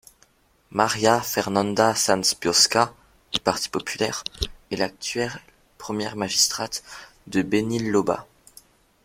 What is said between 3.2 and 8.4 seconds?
du Parti Populaire, est l'actuelle première magistrate de Benilloba.